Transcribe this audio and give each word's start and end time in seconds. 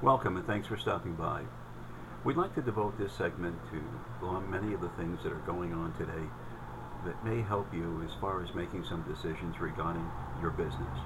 Welcome 0.00 0.36
and 0.36 0.46
thanks 0.46 0.68
for 0.68 0.76
stopping 0.76 1.14
by. 1.14 1.42
We'd 2.22 2.36
like 2.36 2.54
to 2.54 2.62
devote 2.62 2.96
this 3.00 3.12
segment 3.12 3.56
to 3.72 4.40
many 4.48 4.72
of 4.72 4.80
the 4.80 4.90
things 4.90 5.24
that 5.24 5.32
are 5.32 5.42
going 5.42 5.74
on 5.74 5.92
today 5.94 6.22
that 7.04 7.24
may 7.24 7.42
help 7.42 7.66
you 7.74 8.00
as 8.06 8.14
far 8.20 8.40
as 8.40 8.54
making 8.54 8.84
some 8.84 9.02
decisions 9.02 9.60
regarding 9.60 10.08
your 10.40 10.52
business. 10.52 10.96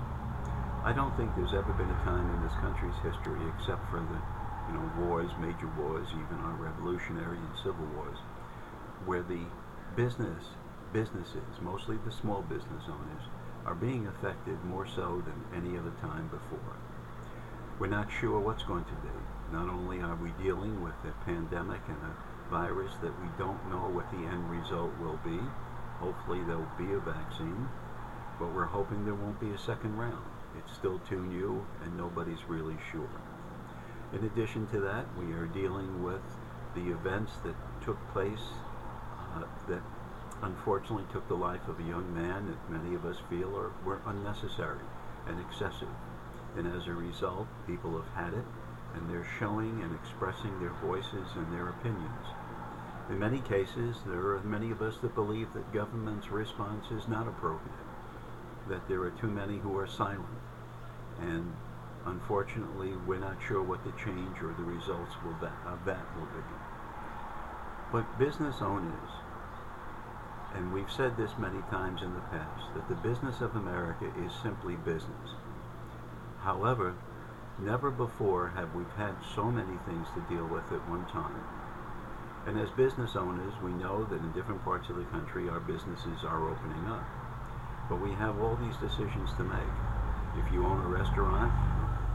I 0.84 0.92
don't 0.92 1.16
think 1.16 1.34
there's 1.34 1.54
ever 1.54 1.72
been 1.72 1.88
a 1.88 2.04
time 2.04 2.28
in 2.28 2.42
this 2.42 2.52
country's 2.60 2.98
history, 3.02 3.40
except 3.56 3.80
for 3.88 4.00
the 4.00 4.20
you 4.68 4.74
know 4.74 4.84
wars, 4.98 5.30
major 5.40 5.68
wars, 5.79 6.09
even 6.12 6.45
our 6.45 6.52
revolutionary 6.52 7.38
and 7.38 7.56
civil 7.64 7.86
wars, 7.96 8.18
where 9.06 9.22
the 9.22 9.40
business 9.96 10.45
businesses, 10.93 11.48
mostly 11.62 11.96
the 12.04 12.12
small 12.12 12.43
business 12.43 12.84
owners, 12.93 13.24
are 13.64 13.74
being 13.74 14.06
affected 14.06 14.62
more 14.66 14.86
so 14.86 15.22
than 15.24 15.64
any 15.64 15.79
other 15.79 15.93
time 16.02 16.29
before. 16.29 16.77
We're 17.79 17.89
not 17.89 18.09
sure 18.20 18.39
what's 18.39 18.62
going 18.62 18.84
to 18.84 18.98
be. 19.02 19.09
Not 19.52 19.68
only 19.68 20.00
are 20.00 20.16
we 20.16 20.30
dealing 20.42 20.83
with 20.83 20.95
a 21.05 21.24
pandemic 21.24 21.80
and 21.88 21.98
a 21.98 22.51
virus 22.52 22.92
that 23.01 23.19
we 23.20 23.29
don't 23.38 23.70
know 23.70 23.88
what 23.88 24.10
the 24.10 24.19
end 24.29 24.51
result 24.51 24.92
will 25.01 25.19
be. 25.24 25.41
Hopefully 26.01 26.41
there'll 26.46 26.69
be 26.77 26.93
a 26.93 27.01
vaccine, 27.01 27.69
but 28.38 28.52
we're 28.52 28.69
hoping 28.69 29.05
there 29.05 29.15
won't 29.15 29.41
be 29.41 29.51
a 29.51 29.59
second 29.59 29.96
round. 29.96 30.24
It's 30.59 30.74
still 30.74 30.98
too 31.09 31.24
new 31.24 31.65
and 31.82 31.96
nobody's 31.96 32.45
really 32.46 32.77
sure. 32.91 33.09
In 34.12 34.24
addition 34.24 34.66
to 34.68 34.80
that, 34.80 35.07
we 35.18 35.32
are 35.32 35.46
dealing 35.46 36.04
with 36.04 36.20
the 36.74 36.93
events 36.93 37.32
that 37.45 37.54
took 37.82 37.96
place 38.12 38.52
uh, 39.34 39.45
that 39.68 39.80
unfortunately 40.43 41.07
took 41.10 41.27
the 41.29 41.34
life 41.34 41.66
of 41.68 41.80
a 41.80 41.82
young 41.82 42.15
man 42.15 42.46
that 42.46 42.70
many 42.70 42.95
of 42.95 43.07
us 43.07 43.16
feel 43.30 43.57
are, 43.57 43.73
were 43.84 44.01
unnecessary 44.04 44.84
and 45.27 45.41
excessive. 45.41 45.88
And 46.56 46.66
as 46.77 46.87
a 46.87 46.92
result, 46.92 47.48
people 47.66 48.01
have 48.01 48.09
had 48.15 48.34
it 48.34 48.45
and 48.95 49.09
they're 49.09 49.27
showing 49.38 49.83
and 49.83 49.95
expressing 49.95 50.59
their 50.60 50.74
voices 50.84 51.27
and 51.37 51.52
their 51.52 51.69
opinions. 51.69 52.27
In 53.09 53.18
many 53.18 53.40
cases, 53.40 53.96
there 54.07 54.37
are 54.37 54.43
many 54.45 54.71
of 54.71 54.82
us 54.82 54.99
that 55.02 55.15
believe 55.15 55.52
that 55.54 55.73
government's 55.73 56.30
response 56.30 56.85
is 56.91 57.09
not 57.09 57.26
appropriate, 57.26 57.73
that 58.68 58.87
there 58.88 59.01
are 59.02 59.10
too 59.10 59.29
many 59.29 59.59
who 59.59 59.76
are 59.79 59.87
silent, 59.87 60.21
and 61.21 61.52
unfortunately, 62.04 62.93
we're 63.07 63.19
not 63.19 63.38
sure 63.46 63.63
what 63.63 63.82
the 63.85 63.93
change 63.93 64.43
or 64.43 64.54
the 64.59 64.62
results 64.62 65.15
will 65.25 65.37
that, 65.41 65.56
of 65.66 65.84
that 65.87 66.04
will 66.16 66.26
be. 66.26 66.43
But 67.91 68.19
business 68.19 68.60
owners 68.60 69.10
and 70.54 70.72
we've 70.72 70.91
said 70.91 71.16
this 71.16 71.31
many 71.38 71.60
times 71.71 72.03
in 72.03 72.12
the 72.12 72.21
past, 72.31 72.75
that 72.75 72.88
the 72.88 72.94
business 72.97 73.41
of 73.41 73.56
America 73.56 74.06
is 74.25 74.32
simply 74.43 74.76
business. 74.76 75.31
However, 76.43 76.94
never 77.59 77.91
before 77.91 78.48
have 78.56 78.75
we 78.75 78.82
had 78.97 79.15
so 79.34 79.44
many 79.44 79.78
things 79.87 80.09
to 80.15 80.34
deal 80.34 80.47
with 80.47 80.66
at 80.72 80.88
one 80.91 81.06
time. 81.06 81.38
And 82.47 82.59
as 82.59 82.71
business 82.71 83.15
owners, 83.15 83.54
we 83.62 83.71
know 83.71 84.04
that 84.06 84.19
in 84.19 84.32
different 84.32 84.65
parts 84.65 84.91
of 84.91 84.97
the 84.97 85.06
country 85.15 85.48
our 85.48 85.60
businesses 85.60 86.25
are 86.25 86.50
opening 86.50 86.87
up. 86.91 87.06
But 87.88 88.03
we 88.03 88.10
have 88.19 88.41
all 88.43 88.56
these 88.56 88.76
decisions 88.78 89.31
to 89.38 89.44
make. 89.44 89.75
If 90.34 90.53
you 90.53 90.66
own 90.66 90.82
a 90.82 90.88
restaurant, 90.88 91.53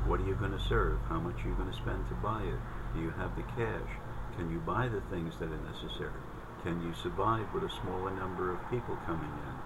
what 0.08 0.20
are 0.20 0.28
you 0.28 0.36
going 0.36 0.52
to 0.52 0.60
serve? 0.60 1.00
How 1.08 1.20
much 1.20 1.40
are 1.46 1.48
you 1.48 1.56
going 1.56 1.72
to 1.72 1.78
spend 1.78 2.08
to 2.10 2.16
buy 2.16 2.44
it? 2.44 2.60
Do 2.94 3.00
you 3.00 3.12
have 3.12 3.36
the 3.36 3.48
cash? 3.56 3.92
Can 4.36 4.52
you 4.52 4.60
buy 4.60 4.88
the 4.88 5.02
things 5.08 5.36
that 5.40 5.48
are 5.48 5.64
necessary? 5.72 6.20
Can 6.64 6.82
you 6.84 6.94
survive 6.94 7.48
with 7.54 7.64
a 7.64 7.70
smaller 7.82 8.12
number 8.12 8.52
of 8.52 8.60
people 8.70 8.98
coming 9.06 9.32
in? 9.32 9.57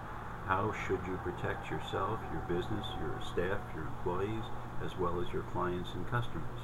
How 0.52 0.70
should 0.86 1.00
you 1.06 1.16
protect 1.24 1.70
yourself, 1.70 2.20
your 2.30 2.42
business, 2.42 2.84
your 3.00 3.16
staff, 3.22 3.58
your 3.74 3.86
employees, 3.86 4.44
as 4.84 4.98
well 4.98 5.18
as 5.18 5.32
your 5.32 5.44
clients 5.44 5.88
and 5.94 6.06
customers? 6.10 6.60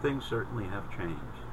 Things 0.00 0.24
certainly 0.24 0.64
have 0.64 0.88
changed. 0.96 1.44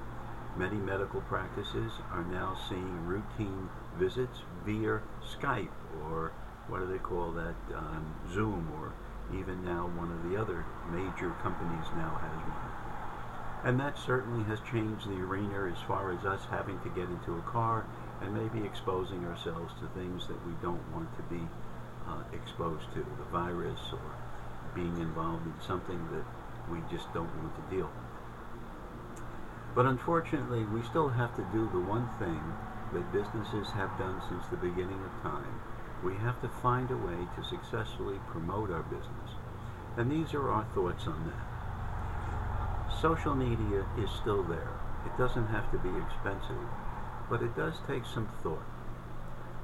Many 0.56 0.78
medical 0.78 1.20
practices 1.20 1.92
are 2.14 2.24
now 2.24 2.56
seeing 2.70 3.06
routine 3.06 3.68
visits 4.00 4.40
via 4.66 5.02
Skype 5.28 5.76
or 6.08 6.32
what 6.70 6.80
do 6.80 6.88
they 6.88 7.00
call 7.00 7.34
that, 7.34 7.56
um, 7.76 8.06
Zoom, 8.32 8.72
or 8.80 8.94
even 9.38 9.66
now 9.66 9.92
one 10.00 10.10
of 10.10 10.24
the 10.32 10.40
other 10.40 10.64
major 10.90 11.32
companies 11.44 11.86
now 11.98 12.16
has 12.24 12.40
one. 12.48 13.68
And 13.68 13.78
that 13.78 13.98
certainly 13.98 14.46
has 14.46 14.62
changed 14.62 15.06
the 15.06 15.20
arena 15.20 15.70
as 15.70 15.82
far 15.86 16.12
as 16.14 16.24
us 16.24 16.46
having 16.50 16.80
to 16.80 16.90
get 16.96 17.10
into 17.10 17.38
a 17.38 17.42
car 17.42 17.86
and 18.22 18.34
maybe 18.34 18.66
exposing 18.66 19.26
ourselves 19.26 19.74
to 19.80 19.88
things 20.00 20.28
that 20.28 20.40
we 20.46 20.54
don't 20.62 20.82
want 20.94 21.10
to 21.18 21.24
be 21.24 21.42
uh, 22.08 22.24
exposed 22.34 22.86
to, 22.94 23.00
the 23.00 23.30
virus 23.32 23.80
or 23.92 24.08
being 24.76 24.96
involved 24.98 25.46
in 25.46 25.54
something 25.66 26.00
that 26.12 26.26
we 26.72 26.80
just 26.90 27.12
don't 27.14 27.32
want 27.42 27.54
to 27.56 27.76
deal 27.76 27.86
with. 27.88 29.26
But 29.76 29.86
unfortunately, 29.86 30.66
we 30.66 30.84
still 30.84 31.10
have 31.10 31.36
to 31.36 31.44
do 31.52 31.70
the 31.72 31.80
one 31.80 32.10
thing 32.20 32.42
that 32.94 33.12
businesses 33.12 33.72
have 33.72 33.98
done 33.98 34.22
since 34.28 34.46
the 34.48 34.58
beginning 34.58 35.00
of 35.02 35.24
time. 35.24 35.60
We 36.04 36.16
have 36.16 36.42
to 36.42 36.50
find 36.62 36.92
a 36.92 36.98
way 36.98 37.28
to 37.36 37.44
successfully 37.44 38.20
promote 38.28 38.72
our 38.72 38.84
business. 38.84 39.32
And 39.98 40.12
these 40.12 40.34
are 40.34 40.50
our 40.50 40.66
thoughts 40.74 41.08
on 41.08 41.24
that 41.26 41.52
social 43.02 43.34
media 43.34 43.84
is 43.98 44.12
still 44.22 44.44
there. 44.44 44.70
It 45.06 45.18
doesn't 45.18 45.48
have 45.48 45.66
to 45.72 45.80
be 45.80 45.90
expensive, 46.06 46.70
but 47.32 47.42
it 47.42 47.56
does 47.56 47.76
take 47.88 48.04
some 48.06 48.28
thought. 48.44 48.68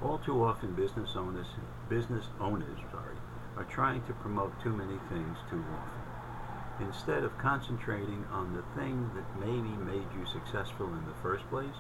All 0.02 0.20
too 0.20 0.42
often 0.42 0.74
business 0.74 1.18
owners 1.18 1.48
business 1.90 2.24
owners, 2.40 2.80
sorry, 2.94 3.18
are 3.58 3.66
trying 3.66 4.02
to 4.04 4.14
promote 4.14 4.54
too 4.64 4.72
many 4.72 4.98
things 5.10 5.38
too 5.50 5.62
often. 5.76 6.88
Instead 6.88 7.24
of 7.26 7.38
concentrating 7.38 8.24
on 8.32 8.54
the 8.54 8.64
thing 8.80 9.12
that 9.16 9.46
maybe 9.46 9.76
made 9.84 10.08
you 10.16 10.26
successful 10.26 10.88
in 10.88 11.06
the 11.06 11.20
first 11.22 11.44
place 11.50 11.76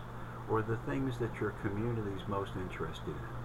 or 0.50 0.62
the 0.62 0.78
things 0.86 1.18
that 1.20 1.40
your 1.40 1.52
community 1.64 2.12
is 2.20 2.28
most 2.28 2.52
interested 2.58 3.16
in. 3.16 3.38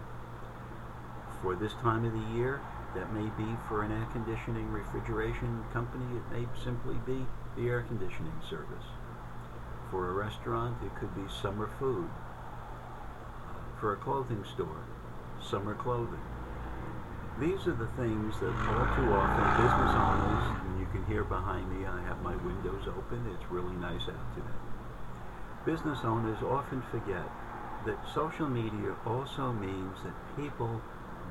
For 1.43 1.55
this 1.55 1.75
time 1.75 2.05
of 2.05 2.13
the 2.13 2.37
year, 2.39 2.61
that 2.97 3.13
may 3.13 3.31
be 3.39 3.55
for 3.69 3.85
an 3.85 3.93
air 3.93 4.07
conditioning 4.13 4.71
refrigeration 4.73 5.63
company, 5.73 6.07
it 6.17 6.35
may 6.35 6.47
simply 6.65 6.97
be 7.07 7.25
the 7.57 7.69
air 7.69 7.83
conditioning 7.83 8.35
service. 8.51 8.87
For 9.91 10.09
a 10.09 10.13
restaurant, 10.13 10.77
it 10.83 10.95
could 10.97 11.15
be 11.15 11.31
summer 11.31 11.69
food. 11.79 12.09
For 13.83 13.95
a 13.95 13.97
clothing 13.97 14.45
store, 14.55 14.87
summer 15.43 15.75
clothing. 15.75 16.23
These 17.41 17.67
are 17.67 17.75
the 17.75 17.91
things 17.99 18.39
that 18.39 18.55
all 18.71 18.87
too 18.95 19.11
often 19.11 19.51
business 19.59 19.91
owners, 19.99 20.45
and 20.63 20.79
you 20.79 20.87
can 20.93 21.05
hear 21.07 21.25
behind 21.25 21.67
me, 21.67 21.85
I 21.85 22.01
have 22.03 22.23
my 22.23 22.37
windows 22.47 22.87
open, 22.87 23.27
it's 23.35 23.51
really 23.51 23.75
nice 23.83 24.07
out 24.07 24.35
today. 24.37 24.63
Business 25.67 25.99
owners 26.05 26.39
often 26.45 26.81
forget 26.93 27.27
that 27.85 27.99
social 28.15 28.47
media 28.47 28.95
also 29.05 29.53
means 29.53 29.99
that 30.05 30.15
people 30.37 30.81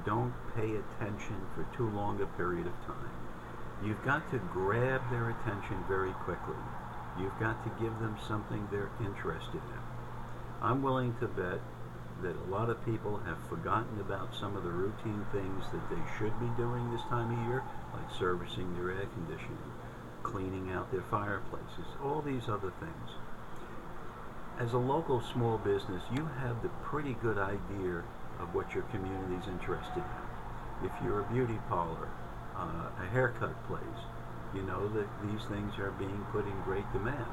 don't 0.06 0.34
pay 0.54 0.76
attention 0.76 1.40
for 1.56 1.64
too 1.78 1.90
long 1.92 2.22
a 2.22 2.26
period 2.36 2.68
of 2.68 2.76
time. 2.86 3.16
You've 3.82 4.04
got 4.04 4.30
to 4.32 4.40
grab 4.52 5.00
their 5.10 5.30
attention 5.30 5.86
very 5.88 6.12
quickly. 6.28 6.60
You've 7.18 7.40
got 7.40 7.64
to 7.64 7.72
give 7.82 7.98
them 8.00 8.18
something 8.28 8.68
they're 8.70 8.92
interested 9.00 9.64
in. 9.72 9.82
I'm 10.62 10.82
willing 10.82 11.16
to 11.22 11.28
bet 11.30 11.62
that 12.22 12.36
a 12.36 12.52
lot 12.52 12.70
of 12.70 12.84
people 12.86 13.18
have 13.26 13.38
forgotten 13.50 14.00
about 14.00 14.36
some 14.36 14.56
of 14.56 14.64
the 14.64 14.70
routine 14.70 15.26
things 15.32 15.66
that 15.72 15.90
they 15.90 16.02
should 16.18 16.38
be 16.40 16.50
doing 16.58 16.92
this 16.92 17.02
time 17.10 17.32
of 17.32 17.48
year, 17.48 17.64
like 17.94 18.10
servicing 18.18 18.74
their 18.76 18.92
air 18.92 19.08
conditioning, 19.14 19.72
cleaning 20.24 20.72
out 20.72 20.92
their 20.92 21.04
fireplaces, 21.10 21.90
all 22.04 22.22
these 22.22 22.48
other 22.48 22.72
things. 22.80 23.10
As 24.60 24.74
a 24.74 24.78
local 24.78 25.22
small 25.34 25.58
business, 25.58 26.04
you 26.14 26.30
have 26.40 26.62
the 26.62 26.70
pretty 26.84 27.14
good 27.22 27.38
idea 27.38 28.04
of 28.40 28.54
what 28.54 28.74
your 28.74 28.84
community 28.84 29.36
is 29.36 29.48
interested 29.48 30.04
in. 30.04 30.86
If 30.86 30.92
you're 31.04 31.22
a 31.22 31.34
beauty 31.34 31.60
parlor, 31.70 32.10
uh, 32.56 32.90
a 33.02 33.08
haircut 33.12 33.56
place, 33.68 34.02
you 34.54 34.62
know 34.64 34.88
that 34.90 35.08
these 35.24 35.42
things 35.46 35.78
are 35.80 35.92
being 35.92 36.26
put 36.32 36.46
in 36.46 36.62
great 36.62 36.86
demand. 36.94 37.26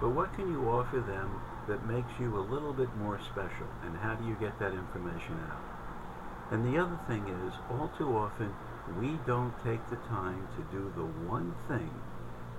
But 0.00 0.10
what 0.10 0.32
can 0.34 0.48
you 0.48 0.68
offer 0.70 1.00
them 1.00 1.40
that 1.66 1.84
makes 1.84 2.18
you 2.18 2.36
a 2.36 2.40
little 2.52 2.72
bit 2.72 2.94
more 2.94 3.18
special, 3.32 3.68
and 3.82 3.96
how 3.96 4.14
do 4.14 4.24
you 4.24 4.34
get 4.36 4.58
that 4.58 4.72
information 4.74 5.40
out? 5.50 5.64
And 6.50 6.64
the 6.64 6.78
other 6.78 6.98
thing 7.06 7.28
is, 7.28 7.52
all 7.68 7.88
too 7.98 8.16
often, 8.16 8.54
we 8.94 9.16
don't 9.26 9.54
take 9.64 9.88
the 9.88 9.96
time 10.08 10.48
to 10.56 10.62
do 10.62 10.92
the 10.94 11.04
one 11.04 11.56
thing 11.66 11.90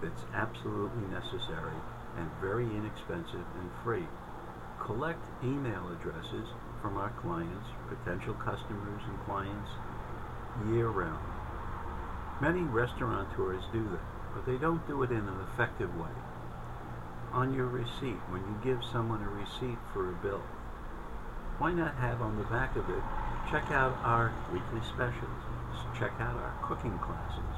that's 0.01 0.25
absolutely 0.34 1.06
necessary 1.06 1.78
and 2.18 2.30
very 2.42 2.75
inexpensive 2.75 3.45
and 3.56 3.72
free. 3.84 4.07
Collect 4.80 5.22
email 5.44 5.89
addresses 5.89 6.48
from 6.81 6.98
our 6.98 7.12
clients, 7.12 7.68
potential 7.88 8.34
customers 8.34 9.01
and 9.07 9.19
clients, 9.19 9.69
year 10.66 10.88
round. 10.89 11.22
Many 12.39 12.63
restaurateurs 12.63 13.63
do 13.72 13.88
that, 13.89 14.07
but 14.34 14.45
they 14.45 14.57
don't 14.57 14.86
do 14.88 15.04
it 15.04 15.12
in 15.12 15.28
an 15.28 15.39
effective 15.54 15.95
way. 15.95 16.26
On 17.33 17.53
your 17.53 17.68
receipt, 17.68 18.18
when 18.31 18.41
you 18.41 18.57
give 18.63 18.83
someone 18.83 19.21
a 19.21 19.29
receipt 19.29 19.77
for 19.94 20.09
a 20.09 20.13
bill, 20.24 20.41
why 21.59 21.74
not 21.74 21.95
have 21.95 22.21
on 22.21 22.38
the 22.38 22.44
back 22.45 22.75
of 22.75 22.89
it, 22.89 23.03
check 23.51 23.69
out 23.71 23.97
our 24.03 24.33
weekly 24.51 24.81
specials, 24.88 25.41
check 25.97 26.13
out 26.19 26.35
our 26.35 26.53
cooking 26.63 26.97
classes. 27.00 27.53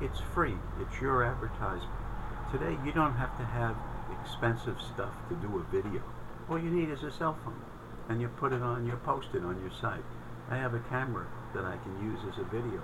It's 0.00 0.20
free, 0.34 0.56
it's 0.80 1.00
your 1.00 1.24
advertisement. 1.24 1.92
Today, 2.50 2.76
you 2.84 2.92
don't 2.92 3.14
have 3.14 3.36
to 3.38 3.44
have 3.44 3.76
expensive 4.22 4.80
stuff 4.80 5.12
to 5.28 5.34
do 5.36 5.58
a 5.58 5.62
video. 5.70 6.02
All 6.48 6.58
you 6.58 6.70
need 6.70 6.88
is 6.88 7.02
a 7.02 7.12
cell 7.12 7.36
phone, 7.44 7.60
and 8.08 8.20
you 8.20 8.28
put 8.28 8.52
it 8.52 8.62
on, 8.62 8.86
you 8.86 8.96
post 9.04 9.28
it 9.34 9.44
on 9.44 9.60
your 9.60 9.70
site. 9.80 10.04
I 10.48 10.56
have 10.56 10.74
a 10.74 10.80
camera 10.88 11.26
that 11.54 11.64
I 11.64 11.76
can 11.76 12.02
use 12.02 12.18
as 12.32 12.38
a 12.38 12.44
video, 12.44 12.82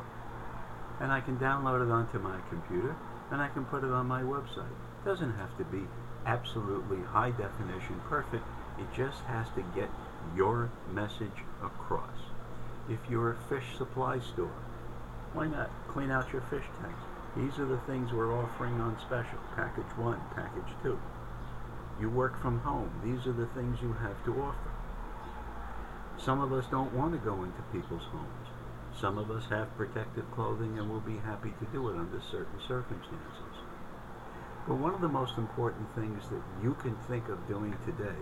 and 1.00 1.10
I 1.10 1.20
can 1.20 1.38
download 1.38 1.82
it 1.82 1.90
onto 1.90 2.18
my 2.18 2.38
computer, 2.50 2.94
and 3.32 3.40
I 3.40 3.48
can 3.48 3.64
put 3.64 3.82
it 3.82 3.90
on 3.90 4.06
my 4.06 4.22
website. 4.22 4.70
It 5.02 5.04
doesn't 5.04 5.34
have 5.34 5.56
to 5.58 5.64
be 5.64 5.82
absolutely 6.26 7.02
high 7.02 7.31
definition 7.31 8.00
perfect. 8.08 8.44
It 8.78 8.87
just 8.94 9.20
has 9.23 9.46
to 9.55 9.62
get 9.75 9.88
your 10.37 10.70
message 10.93 11.44
across. 11.62 12.19
If 12.90 12.99
you're 13.08 13.32
a 13.32 13.37
fish 13.49 13.76
supply 13.78 14.19
store, 14.19 14.50
why 15.32 15.46
not 15.46 15.70
clean 15.88 16.11
out 16.11 16.32
your 16.32 16.43
fish 16.43 16.64
tanks? 16.82 17.00
These 17.37 17.58
are 17.58 17.67
the 17.67 17.81
things 17.87 18.12
we're 18.12 18.34
offering 18.34 18.81
on 18.81 18.99
special. 19.00 19.38
Package 19.55 19.96
one, 19.96 20.20
package 20.34 20.73
two. 20.82 20.99
You 22.00 22.11
work 22.11 22.40
from 22.43 22.61
home. 22.61 22.90
These 23.05 23.26
are 23.26 23.32
the 23.32 23.46
things 23.46 23.79
you 23.81 23.93
have 23.94 24.22
to 24.25 24.43
offer. 24.43 24.70
Some 26.19 26.40
of 26.40 26.52
us 26.52 26.64
don't 26.70 26.93
want 26.93 27.12
to 27.12 27.19
go 27.19 27.43
into 27.43 27.62
people's 27.72 28.05
homes. 28.05 28.49
Some 28.99 29.19
of 29.19 29.31
us 29.31 29.44
have 29.50 29.76
protective 29.76 30.25
clothing 30.32 30.79
and 30.79 30.90
will 30.90 31.00
be 31.00 31.19
happy 31.19 31.52
to 31.58 31.64
do 31.72 31.88
it 31.90 31.96
under 31.96 32.20
certain 32.31 32.58
circumstances. 32.67 33.65
But 34.66 34.78
one 34.78 34.94
of 34.94 35.00
the 35.00 35.08
most 35.08 35.38
important 35.38 35.86
things 35.94 36.28
that 36.28 36.42
you 36.60 36.74
can 36.82 36.96
think 37.06 37.28
of 37.28 37.46
doing 37.46 37.76
today 37.86 38.18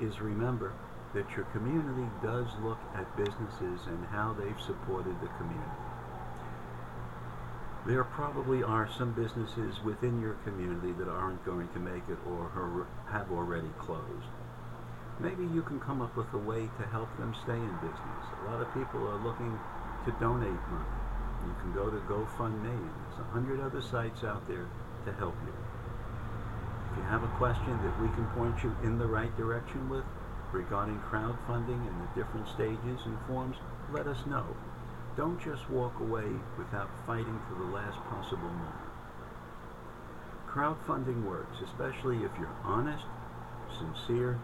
is 0.00 0.20
remember 0.20 0.72
that 1.14 1.30
your 1.36 1.46
community 1.54 2.10
does 2.22 2.48
look 2.60 2.78
at 2.96 3.16
businesses 3.16 3.86
and 3.86 4.04
how 4.10 4.34
they've 4.34 4.60
supported 4.66 5.14
the 5.22 5.30
community. 5.38 5.84
There 7.86 8.02
probably 8.02 8.64
are 8.64 8.88
some 8.98 9.12
businesses 9.12 9.78
within 9.84 10.20
your 10.20 10.34
community 10.42 10.90
that 10.98 11.06
aren't 11.06 11.44
going 11.46 11.68
to 11.68 11.78
make 11.78 12.02
it 12.08 12.18
or 12.26 12.88
have 13.12 13.30
already 13.30 13.70
closed. 13.78 14.32
Maybe 15.20 15.44
you 15.54 15.62
can 15.62 15.78
come 15.78 16.02
up 16.02 16.16
with 16.16 16.32
a 16.34 16.38
way 16.38 16.66
to 16.66 16.84
help 16.90 17.14
them 17.18 17.32
stay 17.44 17.54
in 17.54 17.74
business. 17.78 18.24
A 18.42 18.50
lot 18.50 18.60
of 18.60 18.74
people 18.74 19.06
are 19.06 19.22
looking 19.22 19.56
to 20.06 20.10
donate 20.18 20.50
money. 20.50 20.98
You 21.46 21.54
can 21.60 21.72
go 21.74 21.90
to 21.90 21.98
GoFundMe, 22.10 22.74
there's 22.74 23.20
a 23.20 23.30
hundred 23.30 23.60
other 23.60 23.82
sites 23.82 24.24
out 24.24 24.48
there 24.48 24.66
to 25.04 25.12
help 25.12 25.34
you. 25.44 25.52
If 26.90 26.98
you 26.98 27.04
have 27.04 27.24
a 27.24 27.38
question 27.38 27.78
that 27.82 28.00
we 28.00 28.08
can 28.10 28.26
point 28.28 28.62
you 28.62 28.74
in 28.82 28.98
the 28.98 29.06
right 29.06 29.34
direction 29.36 29.88
with 29.88 30.04
regarding 30.52 31.00
crowdfunding 31.00 31.80
and 31.88 32.00
the 32.00 32.20
different 32.20 32.48
stages 32.48 33.00
and 33.04 33.18
forms, 33.26 33.56
let 33.92 34.06
us 34.06 34.24
know. 34.26 34.46
Don't 35.16 35.42
just 35.42 35.68
walk 35.70 35.98
away 36.00 36.28
without 36.56 36.90
fighting 37.06 37.40
to 37.48 37.54
the 37.58 37.70
last 37.70 37.98
possible 38.10 38.48
moment. 38.48 38.94
Crowdfunding 40.48 41.24
works, 41.24 41.58
especially 41.64 42.18
if 42.24 42.30
you're 42.38 42.56
honest, 42.64 43.04
sincere, 43.76 44.38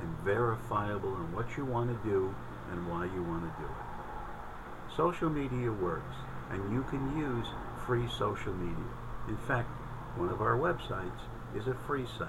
and 0.00 0.08
verifiable 0.24 1.14
in 1.16 1.32
what 1.34 1.56
you 1.56 1.64
want 1.64 1.90
to 1.90 2.08
do 2.08 2.34
and 2.70 2.88
why 2.88 3.04
you 3.04 3.22
want 3.24 3.42
to 3.42 3.62
do 3.62 3.68
it. 3.68 4.96
Social 4.96 5.28
media 5.28 5.70
works, 5.70 6.16
and 6.50 6.72
you 6.72 6.82
can 6.84 7.16
use 7.18 7.46
free 7.86 8.08
social 8.18 8.54
media. 8.54 8.90
In 9.28 9.36
fact, 9.36 9.68
one 10.16 10.28
of 10.28 10.40
our 10.40 10.56
websites 10.56 11.20
is 11.56 11.66
a 11.66 11.74
free 11.86 12.06
site, 12.18 12.28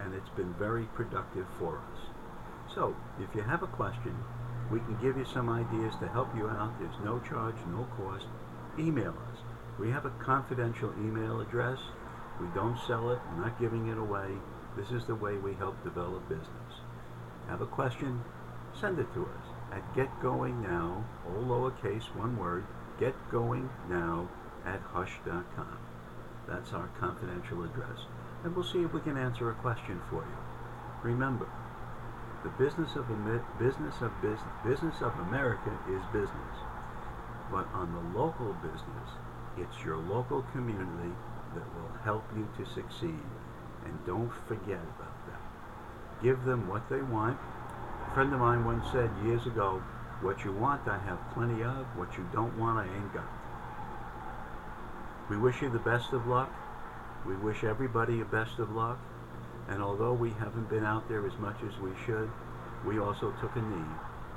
and 0.00 0.14
it's 0.14 0.28
been 0.30 0.52
very 0.54 0.84
productive 0.94 1.46
for 1.58 1.78
us. 1.78 2.00
So, 2.74 2.94
if 3.20 3.34
you 3.34 3.42
have 3.42 3.62
a 3.62 3.68
question, 3.68 4.14
we 4.70 4.80
can 4.80 4.98
give 5.00 5.16
you 5.16 5.24
some 5.24 5.48
ideas 5.48 5.94
to 6.00 6.08
help 6.08 6.34
you 6.36 6.48
out. 6.48 6.78
There's 6.78 7.04
no 7.04 7.20
charge, 7.20 7.56
no 7.70 7.86
cost. 7.96 8.26
Email 8.78 9.14
us. 9.30 9.38
We 9.78 9.90
have 9.90 10.04
a 10.04 10.10
confidential 10.22 10.92
email 10.98 11.40
address. 11.40 11.78
We 12.40 12.46
don't 12.54 12.78
sell 12.86 13.10
it. 13.10 13.18
We're 13.32 13.44
not 13.44 13.60
giving 13.60 13.88
it 13.88 13.98
away. 13.98 14.28
This 14.76 14.90
is 14.90 15.06
the 15.06 15.14
way 15.14 15.36
we 15.36 15.54
help 15.54 15.82
develop 15.82 16.28
business. 16.28 16.82
Have 17.48 17.62
a 17.62 17.66
question? 17.66 18.22
Send 18.78 18.98
it 18.98 19.12
to 19.14 19.22
us 19.22 19.46
at 19.72 19.94
getgoingnow, 19.94 21.04
all 21.26 21.42
lowercase, 21.42 22.14
one 22.14 22.38
word, 22.38 22.64
getgoingnow 23.00 24.28
at 24.66 24.80
hush.com. 24.92 25.87
That's 26.48 26.72
our 26.72 26.88
confidential 26.98 27.62
address. 27.64 27.98
And 28.42 28.54
we'll 28.54 28.64
see 28.64 28.82
if 28.82 28.92
we 28.92 29.00
can 29.00 29.16
answer 29.16 29.50
a 29.50 29.54
question 29.54 30.00
for 30.08 30.22
you. 30.24 30.38
Remember, 31.02 31.46
the 32.42 32.50
business 32.50 32.96
of 32.96 33.06
business 33.58 34.00
of 34.00 34.12
business, 34.22 35.02
of 35.02 35.12
America 35.28 35.76
is 35.90 36.02
business. 36.12 36.56
But 37.50 37.66
on 37.74 37.92
the 37.92 38.18
local 38.18 38.54
business, 38.62 39.08
it's 39.58 39.84
your 39.84 39.96
local 39.96 40.42
community 40.52 41.14
that 41.54 41.74
will 41.74 41.92
help 42.04 42.24
you 42.36 42.48
to 42.56 42.70
succeed. 42.70 43.26
And 43.84 44.06
don't 44.06 44.32
forget 44.46 44.80
about 44.96 45.26
that. 45.26 45.42
Give 46.22 46.42
them 46.44 46.68
what 46.68 46.88
they 46.88 47.02
want. 47.02 47.38
A 48.10 48.14
friend 48.14 48.32
of 48.32 48.40
mine 48.40 48.64
once 48.64 48.86
said 48.92 49.10
years 49.24 49.46
ago, 49.46 49.82
what 50.20 50.44
you 50.44 50.52
want 50.52 50.86
I 50.88 50.98
have 50.98 51.18
plenty 51.32 51.62
of, 51.62 51.86
what 51.96 52.16
you 52.16 52.26
don't 52.32 52.56
want 52.58 52.78
I 52.78 52.84
ain't 52.84 53.14
got. 53.14 53.28
We 55.28 55.36
wish 55.36 55.60
you 55.60 55.68
the 55.68 55.78
best 55.78 56.12
of 56.12 56.26
luck. 56.26 56.50
We 57.26 57.36
wish 57.36 57.62
everybody 57.62 58.20
a 58.20 58.24
best 58.24 58.58
of 58.58 58.74
luck. 58.74 58.98
And 59.68 59.82
although 59.82 60.14
we 60.14 60.30
haven't 60.30 60.70
been 60.70 60.84
out 60.84 61.06
there 61.08 61.26
as 61.26 61.38
much 61.38 61.56
as 61.62 61.78
we 61.80 61.90
should, 62.06 62.30
we 62.86 62.98
also 62.98 63.32
took 63.40 63.54
a 63.56 63.60
knee 63.60 63.94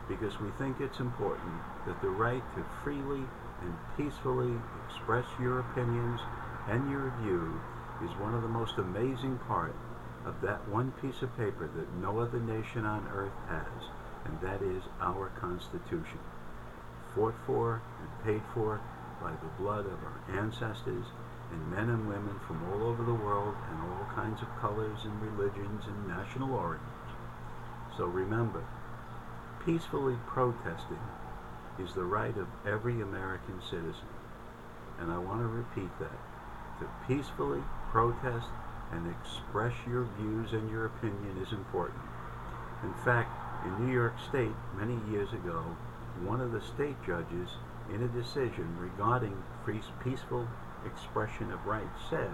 because 0.10 0.38
we 0.42 0.50
think 0.58 0.82
it's 0.82 1.00
important 1.00 1.54
that 1.88 2.02
the 2.02 2.10
right 2.10 2.44
to 2.56 2.66
freely 2.84 3.24
and 3.62 3.74
peacefully 3.96 4.52
express 4.88 5.26
your 5.40 5.60
opinions 5.60 6.20
and 6.68 6.90
your 6.92 7.14
view 7.22 7.62
is 8.04 8.12
one 8.20 8.34
of 8.34 8.42
the 8.42 8.48
most 8.50 8.78
amazing 8.78 9.38
part 9.48 9.76
of 10.26 10.42
that 10.42 10.68
one 10.70 10.92
piece 11.02 11.22
of 11.22 11.36
paper 11.38 11.70
that 11.76 12.02
no 12.02 12.20
other 12.20 12.40
nation 12.40 12.86
on 12.86 13.08
earth 13.16 13.32
has, 13.48 13.88
and 14.26 14.40
that 14.42 14.62
is 14.62 14.84
our 15.00 15.30
Constitution, 15.40 16.20
fought 17.16 17.36
for 17.46 17.82
and 18.00 18.26
paid 18.26 18.42
for 18.54 18.82
by 19.21 19.31
the 19.31 19.63
blood 19.63 19.85
of 19.85 20.00
our 20.03 20.39
ancestors 20.39 21.06
and 21.51 21.71
men 21.71 21.89
and 21.89 22.07
women 22.07 22.39
from 22.47 22.63
all 22.71 22.88
over 22.88 23.03
the 23.03 23.13
world 23.13 23.56
and 23.69 23.81
all 23.81 24.07
kinds 24.15 24.41
of 24.41 24.47
colors 24.59 25.00
and 25.03 25.21
religions 25.21 25.83
and 25.85 26.07
national 26.07 26.53
origins. 26.53 26.88
So 27.97 28.06
remember, 28.06 28.63
peacefully 29.65 30.15
protesting 30.27 31.01
is 31.79 31.94
the 31.94 32.03
right 32.03 32.35
of 32.38 32.47
every 32.65 33.01
American 33.01 33.62
citizen. 33.62 34.09
And 35.00 35.12
I 35.12 35.18
want 35.18 35.41
to 35.41 35.47
repeat 35.47 35.91
that. 36.00 36.19
To 36.79 36.88
peacefully 37.07 37.62
protest 37.91 38.47
and 38.91 39.13
express 39.21 39.73
your 39.88 40.07
views 40.18 40.54
and 40.54 40.69
your 40.69 40.85
opinion 40.85 41.37
is 41.42 41.51
important. 41.51 42.01
In 42.83 42.94
fact, 43.06 43.30
in 43.66 43.85
New 43.85 43.94
York 43.94 44.16
State, 44.30 44.56
many 44.75 44.97
years 45.11 45.31
ago, 45.33 45.63
one 46.23 46.42
of 46.42 46.51
the 46.51 46.61
state 46.61 46.97
judges, 47.06 47.49
in 47.94 48.04
a 48.04 48.07
decision 48.07 48.78
regarding 48.78 49.44
free, 49.64 49.81
peaceful 50.04 50.48
expression 50.86 51.52
of 51.52 51.66
rights, 51.66 52.00
said 52.10 52.33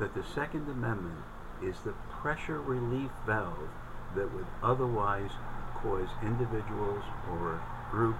that 0.00 0.14
the 0.14 0.24
Second 0.34 0.68
Amendment 0.68 1.22
is 1.62 1.76
the 1.80 1.94
pressure 2.10 2.60
relief 2.60 3.10
valve 3.26 3.70
that 4.16 4.32
would 4.34 4.46
otherwise 4.62 5.30
cause 5.76 6.08
individuals 6.22 7.04
or 7.30 7.62
group 7.90 8.16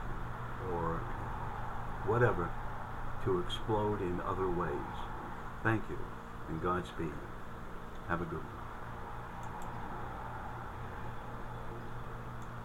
or 0.73 1.01
whatever 2.07 2.51
to 3.25 3.41
explode 3.41 4.01
in 4.01 4.21
other 4.23 4.49
ways. 4.49 4.95
Thank 5.63 5.83
you 5.89 5.99
and 6.49 6.63
Godspeed. 6.63 7.13
Have 8.09 8.21
a 8.21 8.25
good 8.25 8.39
one. 8.39 8.62